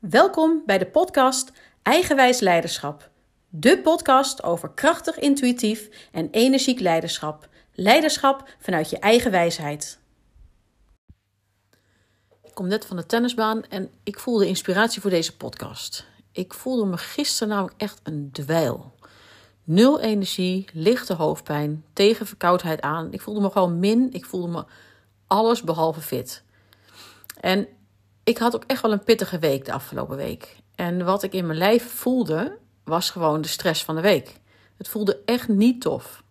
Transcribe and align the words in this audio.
Welkom 0.00 0.62
bij 0.66 0.78
de 0.78 0.86
podcast 0.86 1.52
Eigenwijs 1.82 2.40
Leiderschap. 2.40 3.10
De 3.48 3.80
podcast 3.80 4.42
over 4.42 4.70
krachtig, 4.70 5.18
intuïtief 5.18 6.08
en 6.12 6.30
energiek 6.30 6.80
leiderschap. 6.80 7.48
Leiderschap 7.72 8.48
vanuit 8.58 8.90
je 8.90 8.98
eigen 8.98 9.30
wijsheid. 9.30 9.98
Ik 12.42 12.54
kom 12.54 12.66
net 12.66 12.86
van 12.86 12.96
de 12.96 13.06
tennisbaan 13.06 13.64
en 13.64 13.90
ik 14.02 14.18
voelde 14.18 14.46
inspiratie 14.46 15.00
voor 15.00 15.10
deze 15.10 15.36
podcast. 15.36 16.06
Ik 16.32 16.54
voelde 16.54 16.90
me 16.90 16.96
gisteren 16.96 17.48
namelijk 17.48 17.80
echt 17.80 18.00
een 18.02 18.28
dweil. 18.32 18.94
Nul 19.64 20.00
energie, 20.00 20.68
lichte 20.72 21.14
hoofdpijn, 21.14 21.84
tegen 21.92 22.26
verkoudheid 22.26 22.80
aan. 22.80 23.12
Ik 23.12 23.20
voelde 23.20 23.40
me 23.40 23.50
gewoon 23.50 23.78
min. 23.78 24.08
Ik 24.12 24.24
voelde 24.24 24.48
me 24.48 24.64
alles 25.26 25.62
behalve 25.62 26.00
fit. 26.00 26.42
En 27.40 27.68
ik 28.30 28.38
had 28.38 28.54
ook 28.54 28.64
echt 28.66 28.82
wel 28.82 28.92
een 28.92 29.04
pittige 29.04 29.38
week 29.38 29.64
de 29.64 29.72
afgelopen 29.72 30.16
week. 30.16 30.56
En 30.74 31.04
wat 31.04 31.22
ik 31.22 31.32
in 31.32 31.46
mijn 31.46 31.58
lijf 31.58 31.90
voelde, 31.90 32.58
was 32.84 33.10
gewoon 33.10 33.40
de 33.40 33.48
stress 33.48 33.84
van 33.84 33.94
de 33.94 34.00
week. 34.00 34.40
Het 34.76 34.88
voelde 34.88 35.18
echt 35.24 35.48
niet 35.48 35.80
tof. 35.80 36.22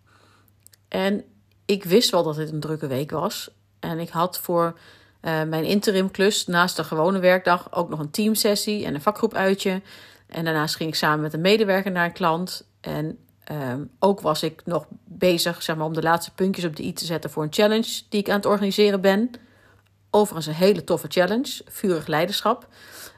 En 0.88 1.24
ik 1.66 1.84
wist 1.84 2.10
wel 2.10 2.24
dat 2.24 2.36
het 2.36 2.52
een 2.52 2.60
drukke 2.60 2.88
week 2.88 3.12
was. 3.12 3.50
En 3.80 4.00
ik 4.00 4.10
had 4.10 4.40
voor 4.40 4.78
uh, 5.22 5.44
mijn 5.44 5.64
interimklus 5.64 6.48
naast 6.48 6.76
de 6.76 6.84
gewone 6.84 7.20
werkdag 7.20 7.74
ook 7.74 7.90
nog 7.90 8.00
een 8.00 8.12
teamsessie 8.12 8.86
en 8.86 8.96
een 8.96 9.02
vakgroep 9.02 9.34
uitje. 9.34 9.82
En 10.28 10.46
daarnaast 10.46 10.76
ging 10.76 10.90
ik 10.90 10.96
samen 10.96 11.22
met 11.22 11.34
een 11.34 11.42
medewerker 11.42 11.92
naar 11.92 12.06
een 12.06 12.12
klant. 12.12 12.68
En 12.82 13.18
um, 13.52 13.92
ook 14.00 14.22
was 14.22 14.44
ik 14.44 14.62
nog 14.66 14.86
bezig 15.06 15.64
zeg 15.64 15.76
maar, 15.76 15.86
om 15.86 15.94
de 15.94 16.02
laatste 16.02 16.34
puntjes 16.34 16.66
op 16.66 16.76
de 16.76 16.84
i 16.84 16.94
te 16.94 17.06
zetten 17.06 17.30
voor 17.30 17.44
een 17.44 17.54
challenge 17.54 18.02
die 18.10 18.20
ik 18.20 18.30
aan 18.30 18.36
het 18.36 18.46
organiseren 18.46 19.02
ben. 19.02 19.32
Overigens 20.10 20.48
een 20.48 20.54
hele 20.54 20.84
toffe 20.84 21.08
challenge, 21.10 21.62
vurig 21.68 22.08
leiderschap. 22.08 22.68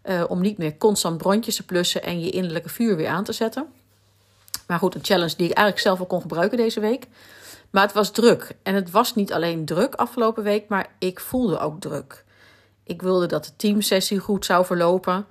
Uh, 0.05 0.23
om 0.27 0.41
niet 0.41 0.57
meer 0.57 0.77
constant 0.77 1.17
brandjes 1.17 1.55
te 1.55 1.65
plussen 1.65 2.03
en 2.03 2.21
je 2.21 2.29
innerlijke 2.29 2.69
vuur 2.69 2.95
weer 2.95 3.07
aan 3.07 3.23
te 3.23 3.33
zetten. 3.33 3.65
Maar 4.67 4.79
goed, 4.79 4.95
een 4.95 5.03
challenge 5.03 5.35
die 5.35 5.49
ik 5.49 5.55
eigenlijk 5.55 5.79
zelf 5.79 5.99
al 5.99 6.05
kon 6.05 6.21
gebruiken 6.21 6.57
deze 6.57 6.79
week. 6.79 7.07
Maar 7.69 7.83
het 7.83 7.93
was 7.93 8.11
druk. 8.11 8.55
En 8.63 8.75
het 8.75 8.91
was 8.91 9.15
niet 9.15 9.33
alleen 9.33 9.65
druk 9.65 9.95
afgelopen 9.95 10.43
week, 10.43 10.67
maar 10.67 10.87
ik 10.99 11.19
voelde 11.19 11.59
ook 11.59 11.81
druk. 11.81 12.23
Ik 12.83 13.01
wilde 13.01 13.25
dat 13.25 13.45
de 13.45 13.55
teamsessie 13.55 14.19
goed 14.19 14.45
zou 14.45 14.65
verlopen. 14.65 15.25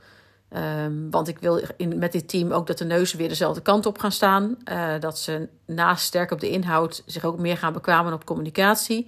Um, 0.57 1.11
want 1.11 1.29
ik 1.29 1.39
wil 1.39 1.61
in, 1.77 1.99
met 1.99 2.13
dit 2.13 2.29
team 2.29 2.53
ook 2.53 2.67
dat 2.67 2.79
de 2.79 2.85
neuzen 2.85 3.19
weer 3.19 3.29
dezelfde 3.29 3.61
kant 3.61 3.87
op 3.87 3.99
gaan 3.99 4.13
staan. 4.13 4.57
Uh, 4.65 4.93
dat 5.01 5.19
ze 5.19 5.49
naast 5.65 6.05
sterk 6.05 6.31
op 6.31 6.41
de 6.41 6.51
inhoud 6.51 7.03
zich 7.07 7.25
ook 7.25 7.39
meer 7.39 7.57
gaan 7.57 7.73
bekwamen 7.73 8.13
op 8.13 8.25
communicatie. 8.25 9.07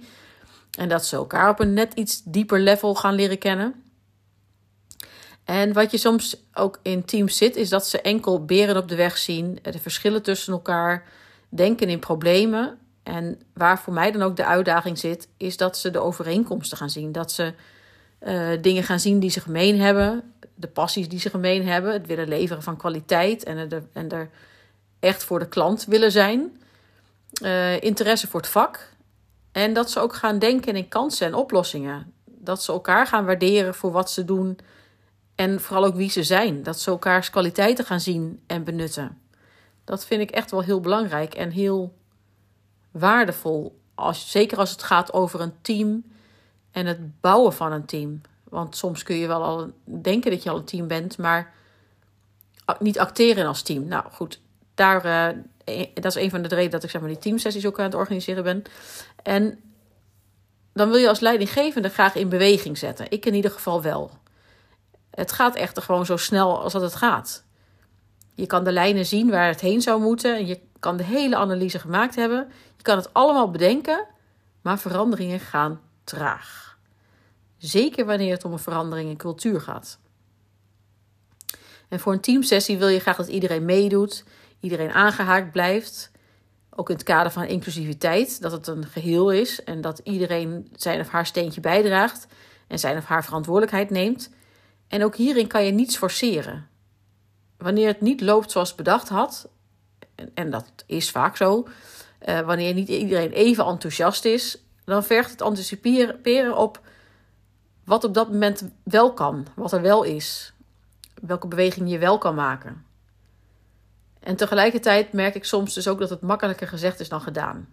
En 0.77 0.89
dat 0.89 1.05
ze 1.05 1.15
elkaar 1.15 1.49
op 1.49 1.59
een 1.59 1.73
net 1.73 1.93
iets 1.93 2.21
dieper 2.23 2.59
level 2.59 2.95
gaan 2.95 3.13
leren 3.13 3.37
kennen. 3.37 3.83
En 5.43 5.73
wat 5.73 5.91
je 5.91 5.97
soms 5.97 6.35
ook 6.53 6.79
in 6.81 7.05
teams 7.05 7.37
zit, 7.37 7.55
is 7.55 7.69
dat 7.69 7.87
ze 7.87 8.01
enkel 8.01 8.45
beren 8.45 8.77
op 8.77 8.87
de 8.87 8.95
weg 8.95 9.17
zien, 9.17 9.59
de 9.61 9.79
verschillen 9.79 10.21
tussen 10.21 10.53
elkaar, 10.53 11.07
denken 11.49 11.89
in 11.89 11.99
problemen. 11.99 12.77
En 13.03 13.41
waar 13.53 13.79
voor 13.79 13.93
mij 13.93 14.11
dan 14.11 14.21
ook 14.21 14.35
de 14.35 14.45
uitdaging 14.45 14.97
zit, 14.97 15.27
is 15.37 15.57
dat 15.57 15.77
ze 15.77 15.91
de 15.91 15.99
overeenkomsten 15.99 16.77
gaan 16.77 16.89
zien. 16.89 17.11
Dat 17.11 17.31
ze 17.31 17.53
uh, 18.21 18.49
dingen 18.61 18.83
gaan 18.83 18.99
zien 18.99 19.19
die 19.19 19.29
ze 19.29 19.39
gemeen 19.39 19.79
hebben, 19.79 20.33
de 20.55 20.67
passies 20.67 21.09
die 21.09 21.19
ze 21.19 21.29
gemeen 21.29 21.67
hebben, 21.67 21.93
het 21.93 22.07
willen 22.07 22.27
leveren 22.27 22.63
van 22.63 22.77
kwaliteit 22.77 23.43
en 23.43 23.57
er, 23.57 23.83
en 23.93 24.09
er 24.09 24.29
echt 24.99 25.23
voor 25.23 25.39
de 25.39 25.47
klant 25.47 25.85
willen 25.85 26.11
zijn. 26.11 26.61
Uh, 27.43 27.81
interesse 27.81 28.27
voor 28.27 28.39
het 28.39 28.49
vak. 28.49 28.92
En 29.53 29.73
dat 29.73 29.91
ze 29.91 29.99
ook 29.99 30.15
gaan 30.15 30.39
denken 30.39 30.75
in 30.75 30.87
kansen 30.87 31.27
en 31.27 31.33
oplossingen. 31.33 32.13
Dat 32.25 32.63
ze 32.63 32.71
elkaar 32.71 33.07
gaan 33.07 33.25
waarderen 33.25 33.75
voor 33.75 33.91
wat 33.91 34.11
ze 34.11 34.25
doen 34.25 34.59
en 35.35 35.61
vooral 35.61 35.85
ook 35.85 35.95
wie 35.95 36.09
ze 36.09 36.23
zijn. 36.23 36.63
Dat 36.63 36.79
ze 36.79 36.89
elkaars 36.89 37.29
kwaliteiten 37.29 37.85
gaan 37.85 37.99
zien 37.99 38.39
en 38.47 38.63
benutten. 38.63 39.21
Dat 39.83 40.05
vind 40.05 40.21
ik 40.21 40.31
echt 40.31 40.51
wel 40.51 40.61
heel 40.61 40.79
belangrijk 40.79 41.33
en 41.33 41.51
heel 41.51 41.93
waardevol. 42.91 43.81
Als, 43.95 44.31
zeker 44.31 44.57
als 44.57 44.71
het 44.71 44.83
gaat 44.83 45.13
over 45.13 45.41
een 45.41 45.53
team 45.61 46.03
en 46.71 46.85
het 46.85 47.21
bouwen 47.21 47.53
van 47.53 47.71
een 47.71 47.85
team. 47.85 48.21
Want 48.43 48.75
soms 48.75 49.03
kun 49.03 49.15
je 49.15 49.27
wel 49.27 49.43
al 49.43 49.71
denken 49.83 50.31
dat 50.31 50.43
je 50.43 50.49
al 50.49 50.57
een 50.57 50.63
team 50.63 50.87
bent, 50.87 51.17
maar 51.17 51.53
niet 52.79 52.99
acteren 52.99 53.47
als 53.47 53.61
team. 53.61 53.87
Nou 53.87 54.03
goed, 54.11 54.41
daar, 54.73 55.05
uh, 55.05 55.41
dat 55.93 56.05
is 56.05 56.15
een 56.15 56.29
van 56.29 56.41
de 56.41 56.47
redenen 56.47 56.71
dat 56.71 56.83
ik 56.83 56.89
zeg 56.89 57.01
maar, 57.01 57.09
die 57.09 57.19
teamsessies 57.19 57.65
ook 57.65 57.79
aan 57.79 57.85
het 57.85 57.95
organiseren 57.95 58.43
ben. 58.43 58.63
En 59.23 59.59
dan 60.73 60.89
wil 60.89 60.97
je 60.97 61.07
als 61.07 61.19
leidinggevende 61.19 61.89
graag 61.89 62.15
in 62.15 62.29
beweging 62.29 62.77
zetten. 62.77 63.05
Ik 63.09 63.25
in 63.25 63.33
ieder 63.33 63.51
geval 63.51 63.81
wel. 63.81 64.11
Het 65.09 65.31
gaat 65.31 65.55
echter 65.55 65.83
gewoon 65.83 66.05
zo 66.05 66.17
snel 66.17 66.61
als 66.61 66.73
dat 66.73 66.81
het 66.81 66.95
gaat. 66.95 67.43
Je 68.33 68.45
kan 68.45 68.63
de 68.63 68.71
lijnen 68.71 69.05
zien 69.05 69.29
waar 69.29 69.47
het 69.47 69.61
heen 69.61 69.81
zou 69.81 70.01
moeten. 70.01 70.35
En 70.35 70.47
je 70.47 70.59
kan 70.79 70.97
de 70.97 71.03
hele 71.03 71.35
analyse 71.35 71.79
gemaakt 71.79 72.15
hebben. 72.15 72.51
Je 72.77 72.83
kan 72.83 72.97
het 72.97 73.13
allemaal 73.13 73.51
bedenken. 73.51 74.05
Maar 74.61 74.79
veranderingen 74.79 75.39
gaan 75.39 75.81
traag. 76.03 76.77
Zeker 77.57 78.05
wanneer 78.05 78.33
het 78.33 78.45
om 78.45 78.51
een 78.51 78.59
verandering 78.59 79.09
in 79.09 79.17
cultuur 79.17 79.61
gaat. 79.61 79.99
En 81.89 81.99
voor 81.99 82.13
een 82.13 82.19
teamsessie 82.19 82.77
wil 82.77 82.87
je 82.87 82.99
graag 82.99 83.15
dat 83.15 83.27
iedereen 83.27 83.65
meedoet, 83.65 84.23
iedereen 84.63 84.91
aangehaakt 84.91 85.51
blijft. 85.51 86.11
Ook 86.69 86.89
in 86.89 86.95
het 86.95 87.03
kader 87.03 87.31
van 87.31 87.45
inclusiviteit, 87.45 88.41
dat 88.41 88.51
het 88.51 88.67
een 88.67 88.85
geheel 88.85 89.31
is 89.31 89.63
en 89.63 89.81
dat 89.81 90.01
iedereen 90.03 90.67
zijn 90.75 90.99
of 90.99 91.09
haar 91.09 91.25
steentje 91.25 91.61
bijdraagt 91.61 92.27
en 92.67 92.79
zijn 92.79 92.97
of 92.97 93.05
haar 93.05 93.23
verantwoordelijkheid 93.23 93.89
neemt. 93.89 94.29
En 94.87 95.03
ook 95.03 95.15
hierin 95.15 95.47
kan 95.47 95.65
je 95.65 95.71
niets 95.71 95.97
forceren. 95.97 96.67
Wanneer 97.57 97.87
het 97.87 98.01
niet 98.01 98.21
loopt 98.21 98.51
zoals 98.51 98.75
bedacht 98.75 99.09
had, 99.09 99.49
en 100.33 100.49
dat 100.49 100.71
is 100.85 101.11
vaak 101.11 101.37
zo, 101.37 101.67
uh, 102.25 102.39
wanneer 102.39 102.73
niet 102.73 102.87
iedereen 102.87 103.31
even 103.31 103.65
enthousiast 103.65 104.25
is, 104.25 104.57
dan 104.85 105.03
vergt 105.03 105.31
het 105.31 105.41
anticiperen 105.41 106.57
op 106.57 106.81
wat 107.83 108.03
op 108.03 108.13
dat 108.13 108.31
moment 108.31 108.69
wel 108.83 109.13
kan, 109.13 109.47
wat 109.55 109.71
er 109.71 109.81
wel 109.81 110.03
is, 110.03 110.53
welke 111.21 111.47
beweging 111.47 111.89
je 111.89 111.97
wel 111.97 112.17
kan 112.17 112.35
maken. 112.35 112.85
En 114.23 114.35
tegelijkertijd 114.35 115.13
merk 115.13 115.35
ik 115.35 115.45
soms 115.45 115.73
dus 115.73 115.87
ook 115.87 115.99
dat 115.99 116.09
het 116.09 116.21
makkelijker 116.21 116.67
gezegd 116.67 116.99
is 116.99 117.09
dan 117.09 117.21
gedaan. 117.21 117.69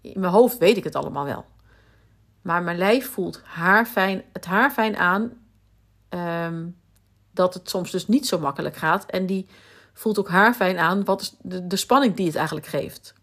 In 0.00 0.20
mijn 0.20 0.32
hoofd 0.32 0.58
weet 0.58 0.76
ik 0.76 0.84
het 0.84 0.94
allemaal 0.94 1.24
wel. 1.24 1.44
Maar 2.42 2.62
mijn 2.62 2.78
lijf 2.78 3.10
voelt 3.10 3.40
haarfijn, 3.44 4.22
het 4.32 4.44
haarfijn 4.44 4.96
aan 4.96 5.32
um, 6.10 6.76
dat 7.32 7.54
het 7.54 7.70
soms 7.70 7.90
dus 7.90 8.06
niet 8.06 8.26
zo 8.26 8.38
makkelijk 8.38 8.76
gaat. 8.76 9.06
En 9.06 9.26
die 9.26 9.46
voelt 9.92 10.18
ook 10.18 10.28
haarfijn 10.28 10.78
aan 10.78 11.04
wat 11.04 11.20
is 11.20 11.34
de, 11.40 11.66
de 11.66 11.76
spanning 11.76 12.14
die 12.14 12.26
het 12.26 12.36
eigenlijk 12.36 12.66
geeft. 12.66 13.14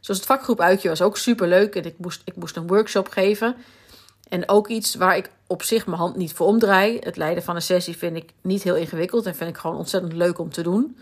Zoals 0.00 0.20
het 0.20 0.28
vakgroep 0.28 0.60
uitje 0.60 0.88
was 0.88 1.02
ook 1.02 1.16
super 1.16 1.48
leuk. 1.48 1.74
En 1.74 1.84
ik 1.84 1.98
moest, 1.98 2.22
ik 2.24 2.36
moest 2.36 2.56
een 2.56 2.66
workshop 2.66 3.08
geven. 3.08 3.56
En 4.28 4.48
ook 4.48 4.68
iets 4.68 4.94
waar 4.94 5.16
ik 5.16 5.30
op 5.46 5.62
zich 5.62 5.86
mijn 5.86 5.98
hand 5.98 6.16
niet 6.16 6.32
voor 6.32 6.46
omdraai. 6.46 6.98
Het 6.98 7.16
leiden 7.16 7.42
van 7.42 7.54
een 7.54 7.62
sessie 7.62 7.96
vind 7.96 8.16
ik 8.16 8.32
niet 8.40 8.62
heel 8.62 8.76
ingewikkeld. 8.76 9.26
En 9.26 9.34
vind 9.34 9.50
ik 9.50 9.56
gewoon 9.56 9.76
ontzettend 9.76 10.12
leuk 10.12 10.38
om 10.38 10.50
te 10.50 10.62
doen. 10.62 10.96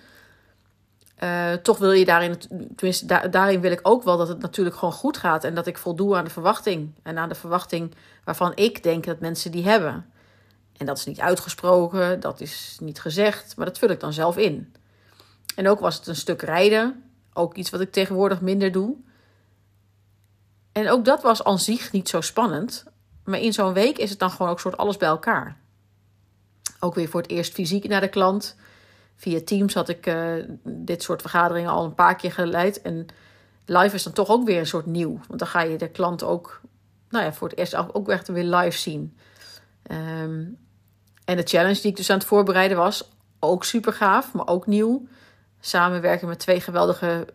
Uh, 1.23 1.53
toch 1.53 1.79
wil 1.79 1.93
je 1.93 2.05
daarin, 2.05 2.39
tenminste 2.77 3.07
da 3.07 3.29
daarin 3.29 3.61
wil 3.61 3.71
ik 3.73 3.81
ook 3.83 4.03
wel 4.03 4.17
dat 4.17 4.29
het 4.29 4.41
natuurlijk 4.41 4.77
gewoon 4.77 4.95
goed 4.95 5.17
gaat. 5.17 5.45
En 5.45 5.55
dat 5.55 5.67
ik 5.67 5.79
voldoe 5.79 6.17
aan 6.17 6.25
de 6.25 6.31
verwachting. 6.31 6.95
En 7.03 7.19
aan 7.19 7.29
de 7.29 7.35
verwachting 7.35 7.95
waarvan 8.25 8.53
ik 8.55 8.83
denk 8.83 9.05
dat 9.05 9.21
mensen 9.21 9.51
die 9.51 9.65
hebben. 9.65 10.07
En 10.77 10.87
dat 10.87 10.99
is 10.99 11.07
niet 11.07 11.21
uitgesproken, 11.21 12.21
dat 12.21 12.41
is 12.41 12.77
niet 12.81 13.01
gezegd, 13.01 13.57
maar 13.57 13.67
dat 13.67 13.79
vul 13.79 13.89
ik 13.89 14.01
dan 14.01 14.13
zelf 14.13 14.37
in. 14.37 14.75
En 15.57 15.69
ook 15.69 15.81
was 15.81 15.97
het 15.97 16.07
een 16.07 16.17
stuk 16.17 16.43
rijden, 16.43 17.05
ook 17.33 17.55
iets 17.55 17.71
wat 17.71 17.81
ik 17.81 17.93
tegenwoordig 17.93 18.41
minder 18.41 18.73
doe. 18.73 18.97
En 20.73 20.91
ook 20.91 21.05
dat 21.05 21.23
was 21.23 21.45
aan 21.45 21.59
zich 21.59 21.93
niet 21.93 22.09
zo 22.09 22.21
spannend, 22.21 22.85
maar 23.25 23.41
in 23.41 23.53
zo'n 23.53 23.73
week 23.73 23.99
is 23.99 24.11
het 24.11 24.19
dan 24.19 24.31
gewoon 24.31 24.51
ook 24.51 24.61
soort 24.61 24.77
alles 24.77 24.97
bij 24.97 25.09
elkaar. 25.09 25.57
Ook 26.81 26.95
weer 26.95 27.09
voor 27.09 27.21
het 27.21 27.31
eerst 27.31 27.53
fysiek 27.53 27.89
naar 27.89 28.01
de 28.01 28.09
klant. 28.09 28.57
Via 29.21 29.41
Teams 29.45 29.75
had 29.75 29.89
ik 29.89 30.07
uh, 30.07 30.33
dit 30.63 31.03
soort 31.03 31.21
vergaderingen 31.21 31.71
al 31.71 31.85
een 31.85 31.95
paar 31.95 32.17
keer 32.17 32.33
geleid. 32.33 32.83
En 32.83 33.07
live 33.65 33.95
is 33.95 34.03
dan 34.03 34.13
toch 34.13 34.29
ook 34.29 34.45
weer 34.45 34.59
een 34.59 34.67
soort 34.67 34.87
nieuw. 34.87 35.21
Want 35.27 35.39
dan 35.39 35.49
ga 35.49 35.61
je 35.63 35.77
de 35.77 35.89
klant 35.89 36.23
ook, 36.23 36.61
nou 37.09 37.25
ja, 37.25 37.33
voor 37.33 37.49
het 37.49 37.59
eerst 37.59 37.95
ook 37.95 38.09
echt 38.09 38.29
weer 38.29 38.45
live 38.45 38.79
zien. 38.79 39.17
Um, 39.91 40.59
en 41.25 41.37
de 41.37 41.43
challenge 41.43 41.81
die 41.81 41.91
ik 41.91 41.97
dus 41.97 42.11
aan 42.11 42.19
het 42.19 42.27
voorbereiden 42.27 42.77
was, 42.77 43.11
ook 43.41 43.65
super 43.65 43.93
gaaf, 43.93 44.33
maar 44.33 44.47
ook 44.47 44.67
nieuw. 44.67 45.07
Samenwerken 45.61 46.29
met 46.29 46.39
twee 46.39 46.61
geweldige 46.61 47.27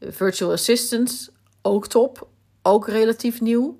virtual 0.00 0.52
assistants, 0.52 1.30
ook 1.62 1.86
top, 1.86 2.28
ook 2.62 2.88
relatief 2.88 3.40
nieuw. 3.40 3.78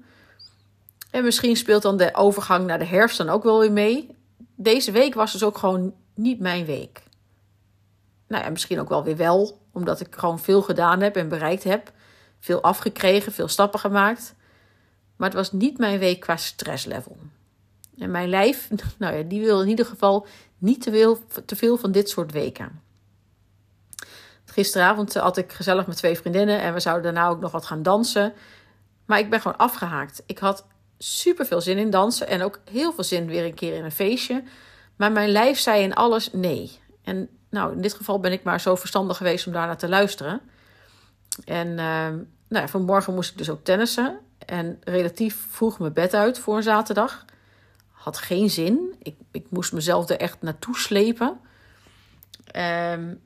En 1.10 1.24
misschien 1.24 1.56
speelt 1.56 1.82
dan 1.82 1.96
de 1.96 2.14
overgang 2.14 2.66
naar 2.66 2.78
de 2.78 2.84
herfst 2.84 3.18
dan 3.18 3.28
ook 3.28 3.42
wel 3.42 3.58
weer 3.58 3.72
mee. 3.72 4.16
Deze 4.56 4.92
week 4.92 5.14
was 5.14 5.32
dus 5.32 5.44
ook 5.44 5.58
gewoon 5.58 5.94
niet 6.14 6.40
mijn 6.40 6.64
week. 6.64 7.02
Nou 8.32 8.50
misschien 8.50 8.80
ook 8.80 8.88
wel 8.88 9.04
weer 9.04 9.16
wel, 9.16 9.58
omdat 9.72 10.00
ik 10.00 10.14
gewoon 10.16 10.38
veel 10.38 10.62
gedaan 10.62 11.00
heb 11.00 11.16
en 11.16 11.28
bereikt 11.28 11.64
heb. 11.64 11.92
Veel 12.40 12.62
afgekregen, 12.62 13.32
veel 13.32 13.48
stappen 13.48 13.80
gemaakt. 13.80 14.34
Maar 15.16 15.28
het 15.28 15.36
was 15.36 15.52
niet 15.52 15.78
mijn 15.78 15.98
week 15.98 16.20
qua 16.20 16.36
stresslevel. 16.36 17.16
En 17.98 18.10
mijn 18.10 18.28
lijf, 18.28 18.68
nou 18.98 19.16
ja, 19.16 19.22
die 19.22 19.40
wil 19.40 19.62
in 19.62 19.68
ieder 19.68 19.86
geval 19.86 20.26
niet 20.58 20.82
te 20.82 20.90
veel, 20.90 21.18
te 21.44 21.56
veel 21.56 21.76
van 21.76 21.92
dit 21.92 22.08
soort 22.08 22.32
weken. 22.32 22.80
Gisteravond 24.44 25.14
had 25.14 25.36
ik 25.36 25.52
gezellig 25.52 25.86
met 25.86 25.96
twee 25.96 26.16
vriendinnen 26.16 26.60
en 26.60 26.74
we 26.74 26.80
zouden 26.80 27.14
daarna 27.14 27.28
ook 27.28 27.40
nog 27.40 27.52
wat 27.52 27.66
gaan 27.66 27.82
dansen. 27.82 28.32
Maar 29.06 29.18
ik 29.18 29.30
ben 29.30 29.40
gewoon 29.40 29.58
afgehaakt. 29.58 30.22
Ik 30.26 30.38
had 30.38 30.66
super 30.98 31.46
veel 31.46 31.60
zin 31.60 31.78
in 31.78 31.90
dansen 31.90 32.28
en 32.28 32.42
ook 32.42 32.60
heel 32.70 32.92
veel 32.92 33.04
zin 33.04 33.26
weer 33.26 33.44
een 33.44 33.54
keer 33.54 33.74
in 33.74 33.84
een 33.84 33.92
feestje. 33.92 34.42
Maar 34.96 35.12
mijn 35.12 35.28
lijf 35.28 35.58
zei 35.58 35.82
in 35.82 35.94
alles 35.94 36.32
nee. 36.32 36.80
En 37.02 37.28
nou, 37.52 37.72
in 37.72 37.80
dit 37.80 37.94
geval 37.94 38.20
ben 38.20 38.32
ik 38.32 38.42
maar 38.42 38.60
zo 38.60 38.76
verstandig 38.76 39.16
geweest 39.16 39.46
om 39.46 39.52
daarnaar 39.52 39.76
te 39.76 39.88
luisteren. 39.88 40.40
En 41.44 41.68
uh, 41.68 41.76
nou 41.76 42.24
ja, 42.48 42.68
vanmorgen 42.68 43.14
moest 43.14 43.30
ik 43.30 43.38
dus 43.38 43.50
ook 43.50 43.64
tennissen. 43.64 44.18
En 44.46 44.80
relatief 44.84 45.46
vroeg 45.50 45.78
mijn 45.78 45.92
bed 45.92 46.14
uit 46.14 46.38
voor 46.38 46.56
een 46.56 46.62
zaterdag. 46.62 47.24
Had 47.90 48.18
geen 48.18 48.50
zin. 48.50 48.94
Ik, 49.02 49.14
ik 49.30 49.46
moest 49.48 49.72
mezelf 49.72 50.08
er 50.08 50.16
echt 50.16 50.42
naartoe 50.42 50.78
slepen. 50.78 51.40
Um, 52.56 53.20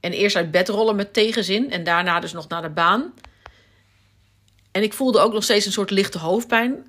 en 0.00 0.12
eerst 0.12 0.36
uit 0.36 0.50
bed 0.50 0.68
rollen 0.68 0.96
met 0.96 1.12
tegenzin. 1.12 1.70
En 1.70 1.84
daarna 1.84 2.20
dus 2.20 2.32
nog 2.32 2.48
naar 2.48 2.62
de 2.62 2.70
baan. 2.70 3.12
En 4.70 4.82
ik 4.82 4.92
voelde 4.92 5.18
ook 5.18 5.32
nog 5.32 5.42
steeds 5.44 5.66
een 5.66 5.72
soort 5.72 5.90
lichte 5.90 6.18
hoofdpijn. 6.18 6.86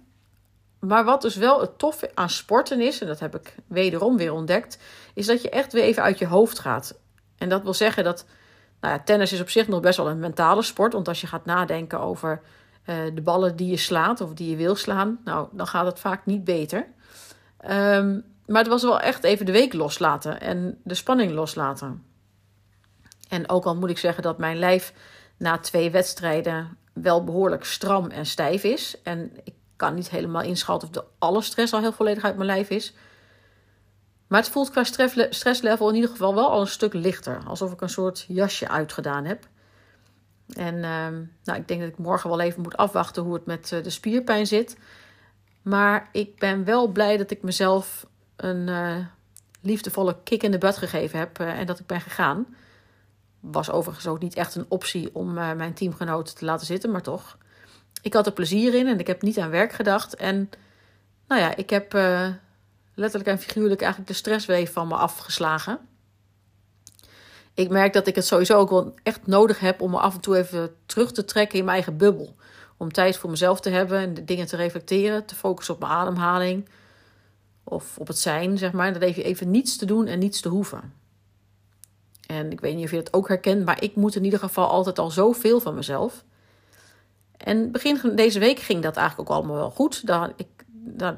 Maar 0.80 1.06
wat 1.06 1.22
dus 1.22 1.36
wel 1.36 1.62
het 1.62 1.78
toffe 1.78 2.12
aan 2.14 2.30
sporten 2.30 2.82
is, 2.82 3.02
en 3.02 3.08
dat 3.08 3.20
heb 3.20 3.36
ik 3.36 3.56
wederom 3.68 4.18
weer 4.18 4.34
ontdekt, 4.34 4.78
is 5.14 5.26
dat 5.26 5.42
je 5.42 5.50
echt 5.50 5.74
weer 5.74 5.84
even 5.84 6.04
uit 6.04 6.20
je 6.20 6.28
hoofd 6.28 6.60
gaat. 6.60 7.00
En 7.38 7.50
dat 7.50 7.64
wil 7.64 7.74
zeggen 7.74 8.04
dat 8.04 8.26
nou 8.82 8.94
ja, 8.94 9.04
tennis 9.04 9.32
is 9.32 9.42
op 9.42 9.50
zich 9.50 9.68
nog 9.68 9.80
best 9.80 9.98
wel 9.98 10.10
een 10.10 10.20
mentale 10.20 10.62
sport. 10.62 10.94
Want 10.94 11.08
als 11.08 11.22
je 11.22 11.28
gaat 11.28 11.46
nadenken 11.46 12.00
over 12.00 12.42
uh, 12.86 12.96
de 13.14 13.22
ballen 13.22 13.56
die 13.56 13.70
je 13.70 13.78
slaat 13.78 14.22
of 14.22 14.34
die 14.34 14.50
je 14.50 14.56
wil 14.56 14.76
slaan, 14.76 15.20
nou, 15.24 15.48
dan 15.52 15.68
gaat 15.68 15.86
het 15.86 16.00
vaak 16.00 16.26
niet 16.26 16.44
beter. 16.44 16.88
Um, 17.70 18.24
maar 18.46 18.62
het 18.62 18.68
was 18.68 18.84
wel 18.84 19.00
echt 19.00 19.24
even 19.24 19.46
de 19.46 19.52
week 19.52 19.74
loslaten 19.74 20.42
en 20.42 20.80
de 20.84 20.94
spanning 20.94 21.32
loslaten. 21.32 22.04
En 23.30 23.50
ook 23.50 23.66
al 23.66 23.76
moet 23.76 23.90
ik 23.90 23.98
zeggen 23.98 24.24
dat 24.24 24.38
mijn 24.38 24.58
lijf 24.58 24.94
na 25.38 25.58
twee 25.58 25.92
wedstrijden 25.92 26.78
wel 26.94 27.24
behoorlijk 27.24 27.64
stram 27.64 28.10
en 28.10 28.26
stijf 28.26 28.64
is. 28.64 29.02
En 29.04 29.32
ik 29.44 29.54
kan 29.78 29.94
niet 29.94 30.10
helemaal 30.10 30.42
inschatten 30.42 30.88
of 30.88 30.94
de 30.94 31.04
alle 31.18 31.42
stress 31.42 31.74
al 31.74 31.80
heel 31.80 31.92
volledig 31.92 32.24
uit 32.24 32.36
mijn 32.36 32.48
lijf 32.48 32.70
is. 32.70 32.94
Maar 34.28 34.40
het 34.40 34.50
voelt 34.50 34.70
qua 34.70 34.84
stresslevel 35.30 35.90
in 35.90 35.96
ieder 35.96 36.10
geval 36.10 36.36
wel 36.36 36.50
al 36.50 36.62
een 36.62 36.68
stuk 36.68 36.94
lichter. 36.94 37.42
Alsof 37.46 37.72
ik 37.72 37.82
een 37.82 37.90
soort 37.90 38.26
jasje 38.28 38.68
uitgedaan 38.68 39.26
heb. 39.26 39.48
En 40.54 40.76
uh, 40.76 41.08
nou, 41.44 41.60
ik 41.60 41.68
denk 41.68 41.80
dat 41.82 41.90
ik 41.90 41.98
morgen 41.98 42.30
wel 42.30 42.40
even 42.40 42.62
moet 42.62 42.78
afwachten 42.78 43.24
hoe 43.24 43.34
het 43.34 43.46
met 43.46 43.72
uh, 43.72 43.84
de 43.84 43.90
spierpijn 43.90 44.48
zit. 44.48 44.78
Maar 45.62 46.10
ik 46.12 46.40
ben 46.40 46.64
wel 46.64 46.88
blij 46.88 47.18
dat 47.18 47.32
ik 47.32 47.42
mezelf 47.42 48.06
een 48.36 48.68
uh, 48.68 48.96
liefdevolle 49.62 50.18
kick 50.24 50.44
in 50.44 50.52
de 50.52 50.58
butt 50.58 50.78
gegeven 50.78 51.20
heb 51.20 51.40
uh, 51.40 51.60
en 51.60 51.66
dat 51.66 51.80
ik 51.80 51.86
ben 51.86 52.02
gegaan. 52.02 52.46
Was 53.40 53.72
overigens 53.72 54.08
ook 54.08 54.20
niet 54.20 54.36
echt 54.36 54.56
een 54.56 54.66
optie 54.68 55.16
om 55.16 55.34
mijn 55.34 55.74
teamgenoten 55.74 56.36
te 56.36 56.46
laten 56.46 56.66
zitten, 56.66 56.92
maar 56.92 57.02
toch. 57.02 57.38
Ik 58.08 58.14
had 58.14 58.26
er 58.26 58.32
plezier 58.32 58.74
in 58.74 58.88
en 58.88 59.00
ik 59.00 59.08
heb 59.08 59.22
niet 59.22 59.40
aan 59.40 59.50
werk 59.50 59.72
gedacht. 59.72 60.16
En 60.16 60.50
nou 61.28 61.42
ja, 61.42 61.56
ik 61.56 61.70
heb 61.70 61.94
letterlijk 62.94 63.30
en 63.30 63.40
figuurlijk 63.40 63.82
eigenlijk 63.82 64.12
de 64.12 64.18
stressweef 64.18 64.72
van 64.74 64.88
me 64.88 64.96
afgeslagen. 64.96 65.80
Ik 67.54 67.70
merk 67.70 67.94
dat 67.94 68.08
ik 68.08 68.16
het 68.16 68.26
sowieso 68.26 68.58
ook 68.58 68.70
wel 68.70 68.94
echt 69.04 69.28
nodig 69.28 69.60
heb 69.60 69.82
om 69.82 69.92
me 69.92 69.98
af 70.00 70.14
en 70.14 70.20
toe 70.20 70.38
even 70.38 70.76
terug 70.86 71.12
te 71.12 71.26
trekken 71.26 71.60
in 71.60 71.66
mijn 71.66 71.76
eigen 71.76 71.98
bubbel. 71.98 72.36
Om 72.78 72.92
tijd 72.92 73.18
voor 73.18 73.30
mezelf 73.30 73.60
te 73.60 73.70
hebben 73.70 74.00
en 74.00 74.14
de 74.14 74.24
dingen 74.24 74.48
te 74.48 74.56
reflecteren, 74.56 75.26
te 75.26 75.36
focussen 75.36 75.74
op 75.74 75.80
mijn 75.80 75.92
ademhaling 75.92 76.70
of 77.64 77.98
op 77.98 78.08
het 78.08 78.20
zijn, 78.20 78.58
zeg 78.58 78.72
maar. 78.72 78.94
Dat 78.94 79.02
even, 79.02 79.24
even 79.24 79.52
niets 79.52 79.78
te 79.78 79.86
doen 79.86 80.08
en 80.08 80.20
niets 80.20 80.42
te 80.42 80.50
hoeven. 80.50 80.94
En 82.28 82.52
ik 82.52 82.60
weet 82.60 82.76
niet 82.76 82.86
of 82.86 82.92
je 82.92 82.98
het 82.98 83.14
ook 83.14 83.28
herkent, 83.28 83.66
maar 83.66 83.84
ik 83.84 83.96
moet 83.96 84.16
in 84.16 84.24
ieder 84.24 84.40
geval 84.40 84.68
altijd 84.68 85.00
al 85.00 85.12
zoveel 85.12 85.60
van 85.60 85.76
mezelf. 85.76 86.26
En 87.38 87.72
begin 87.72 88.16
deze 88.16 88.40
week 88.40 88.60
ging 88.60 88.84
dat 88.84 88.96
eigenlijk 88.96 89.30
ook 89.30 89.38
allemaal 89.38 89.56
wel 89.56 89.70
goed. 89.70 90.08
Daar, 90.08 90.32
ik 90.36 90.48
daar, 90.98 91.18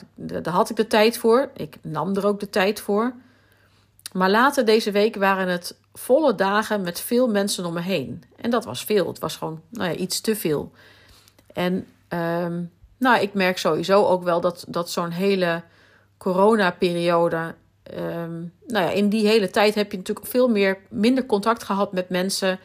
had 0.50 0.70
ik 0.70 0.76
de 0.76 0.88
tijd 0.88 1.18
voor. 1.18 1.50
Ik 1.54 1.78
nam 1.82 2.16
er 2.16 2.26
ook 2.26 2.40
de 2.40 2.50
tijd 2.50 2.80
voor. 2.82 3.14
Maar 4.14 4.30
later 4.30 4.66
deze 4.66 4.92
week 4.92 5.16
waren 5.16 5.48
het 5.48 5.76
volle 5.94 6.36
dagen 6.36 6.82
met 6.82 7.00
veel 7.00 7.28
mensen 7.28 7.66
om 7.66 7.74
me 7.74 7.82
heen. 7.82 8.24
En 8.36 8.50
dat 8.50 8.66
was 8.66 8.84
veel. 8.84 9.08
Het 9.08 9.20
was 9.20 9.36
gewoon 9.36 9.62
nou 9.70 9.90
ja, 9.90 9.96
iets 9.96 10.22
te 10.22 10.36
veel. 10.36 10.72
En 11.54 11.88
ehm, 12.08 12.64
nou, 12.98 13.22
ik 13.22 13.34
merk 13.34 13.58
sowieso 13.58 14.06
ook 14.06 14.24
wel 14.24 14.42
dat, 14.42 14.66
dat 14.68 14.92
zo'n 14.92 15.12
hele 15.12 15.64
coronaperiode. 16.18 17.56
Um, 17.98 18.54
nou 18.68 18.86
ja, 18.86 18.90
in 18.92 19.10
die 19.10 19.28
hele 19.28 19.50
tijd 19.50 19.76
heb 19.76 19.92
je 19.92 19.98
natuurlijk 19.98 20.28
veel 20.28 20.48
meer, 20.48 20.78
minder 20.90 21.26
contact 21.26 21.64
gehad 21.64 21.94
met 21.94 22.10
mensen. 22.10 22.60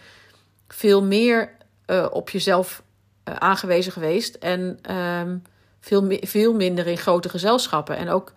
Veel 0.69 1.03
meer 1.03 1.51
uh, 1.87 2.07
op 2.11 2.31
jezelf 2.31 2.83
uh, 3.29 3.35
aangewezen 3.35 3.93
geweest. 3.93 4.35
En 4.35 4.79
um, 4.95 5.43
veel, 5.81 6.17
veel 6.21 6.55
minder 6.55 6.87
in 6.87 6.99
grote 6.99 7.29
gezelschappen. 7.29 7.97
En 7.97 8.09
ook 8.09 8.33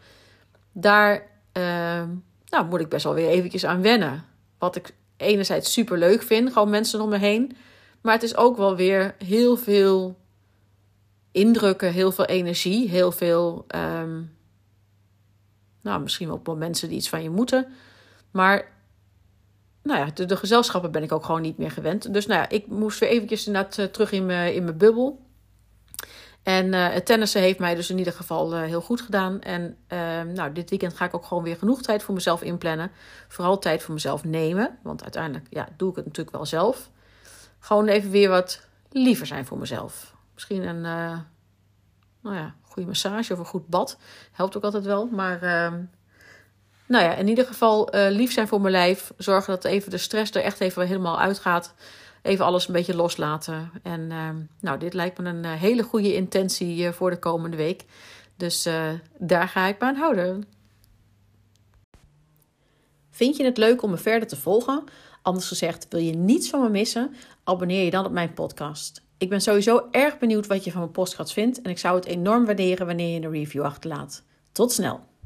daar 0.72 1.28
uh, 1.54 2.04
nou, 2.46 2.66
moet 2.70 2.80
ik 2.80 2.90
best 2.90 3.04
wel 3.04 3.14
weer 3.14 3.30
eventjes 3.30 3.66
aan 3.66 3.82
wennen. 3.82 4.24
Wat 4.58 4.76
ik 4.76 4.94
enerzijds 5.18 5.74
super 5.74 5.98
leuk 5.98 6.22
vind, 6.24 6.54
gewoon 6.54 6.70
mensen 6.70 7.02
om 7.02 7.10
me 7.10 7.18
heen. 7.18 7.58
Maar 8.02 8.14
het 8.14 8.24
is 8.24 8.36
ook 8.36 8.58
wel 8.58 8.76
weer 8.76 9.16
heel 9.26 9.58
veel 9.58 10.18
indrukken, 11.32 11.92
heel 11.92 12.12
veel 12.12 12.26
energie, 12.26 12.90
heel 12.90 13.12
veel. 13.12 13.66
Um, 13.76 14.36
nou, 15.82 16.02
misschien 16.02 16.42
wel 16.44 16.56
mensen 16.56 16.88
die 16.88 16.98
iets 16.98 17.10
van 17.10 17.24
je 17.24 17.30
moeten. 17.30 17.68
Maar 18.32 18.72
nou 19.88 20.00
ja, 20.00 20.26
de, 20.26 20.38
gezelschappen 20.38 20.92
ben 20.92 21.04
ik 21.04 21.12
ook 21.12 21.26
gewoon 21.26 21.42
niet 21.42 21.58
meer 21.58 21.72
gewend. 21.72 22.14
Dus 22.14 22.26
nou 22.26 22.40
ja, 22.40 22.50
ik 22.50 22.68
moest 22.68 23.00
weer 23.00 23.10
eventjes 23.10 23.48
inderdaad 23.48 23.78
uh, 23.78 23.86
terug 23.86 24.12
in 24.12 24.26
mijn, 24.26 24.54
in 24.54 24.64
mijn 24.64 24.78
bubbel. 24.78 25.26
En 26.44 26.74
uh, 26.74 26.90
het 26.90 27.06
tennissen 27.06 27.42
heeft 27.42 27.60
mij 27.60 27.76
dus 27.76 27.90
in 27.90 27.98
ieder 27.98 28.14
geval 28.14 28.54
uh, 28.54 28.62
heel 28.62 28.82
goed 28.82 29.02
gedaan. 29.02 29.42
En 29.42 29.78
uh, 29.90 30.22
nou, 30.22 30.52
dit 30.54 30.70
weekend 30.70 30.94
ga 30.94 31.06
ik 31.06 31.16
ook 31.16 31.26
gewoon 31.26 31.44
weer 31.44 31.58
genoeg 31.58 31.82
tijd 31.82 32.04
voor 32.04 32.14
mezelf 32.14 32.42
inplannen. 32.42 32.92
Vooral 33.28 33.60
tijd 33.60 33.84
voor 33.84 33.94
mezelf 33.94 34.24
nemen. 34.24 34.78
Want 34.84 35.04
uiteindelijk 35.04 35.46
ja, 35.50 35.68
doe 35.78 35.90
ik 35.90 35.96
het 35.96 36.06
natuurlijk 36.06 36.36
wel 36.36 36.46
zelf. 36.46 36.90
Gewoon 37.60 37.88
even 37.88 38.10
weer 38.10 38.30
wat 38.30 38.68
liever 38.92 39.28
zijn 39.28 39.46
voor 39.46 39.58
mezelf. 39.58 40.16
Misschien 40.34 40.68
een 40.68 40.82
nou 42.22 42.36
ja, 42.36 42.56
goede 42.62 42.88
massage 42.88 43.34
of 43.34 43.40
een 43.40 43.46
goed 43.46 43.68
bad. 43.68 43.98
Helpt 44.32 44.58
ook 44.58 44.64
altijd 44.64 44.86
wel. 44.86 45.06
Maar 45.06 45.42
ehm, 45.42 45.84
nou 46.88 47.04
ja, 47.04 47.16
in 47.16 47.28
ieder 47.28 47.46
geval 47.46 47.90
lief 47.92 48.32
zijn 48.32 48.48
voor 48.48 48.62
mijn 48.62 48.74
lijf. 48.74 49.12
Zorgen 49.18 49.54
dat 49.54 49.66
even 49.66 49.92
de 49.92 49.98
stress 49.98 50.32
er 50.32 50.44
echt 50.44 50.60
even 50.60 50.88
helemaal 50.88 51.20
uitgaat 51.20 51.74
even 52.28 52.46
alles 52.46 52.68
een 52.68 52.74
beetje 52.74 52.96
loslaten. 52.96 53.72
En 53.84 54.02
uh, 54.12 54.30
nou, 54.60 54.80
dit 54.80 54.94
lijkt 54.94 55.18
me 55.18 55.30
een 55.30 55.44
uh, 55.44 55.54
hele 55.54 55.84
goede 55.84 56.16
intentie 56.16 56.78
uh, 56.78 56.92
voor 56.92 57.10
de 57.10 57.20
komende 57.20 57.58
week. 57.58 57.86
Dus 58.38 58.70
daar 59.18 59.48
ga 59.48 59.66
ik 59.66 59.80
me 59.80 59.86
aan 59.86 59.96
houden. 59.96 60.44
Vind 63.10 63.38
je 63.38 63.44
het 63.44 63.58
leuk 63.58 63.82
om 63.82 63.90
me 63.90 63.98
verder 63.98 64.28
te 64.28 64.36
volgen? 64.36 64.84
Anders 65.22 65.48
gezegd, 65.48 65.86
wil 65.90 66.00
je 66.00 66.14
niets 66.14 66.50
van 66.50 66.62
me 66.62 66.70
missen? 66.70 67.16
Abonneer 67.44 67.84
je 67.84 67.92
dan 67.92 68.06
op 68.06 68.12
mijn 68.12 68.34
podcast. 68.34 69.02
Ik 69.18 69.30
ben 69.30 69.42
sowieso 69.42 69.88
erg 69.92 70.18
benieuwd 70.18 70.48
wat 70.48 70.64
je 70.64 70.72
van 70.72 70.80
mijn 70.80 70.92
podcast 70.92 71.34
vindt. 71.34 71.62
En 71.62 71.70
ik 71.70 71.78
zou 71.78 71.96
het 71.96 72.06
enorm 72.06 72.46
waarderen 72.46 72.86
wanneer 72.86 73.14
je 73.14 73.26
een 73.26 73.32
review 73.32 73.64
achterlaat. 73.64 74.24
Tot 74.52 74.72
snel! 74.72 75.17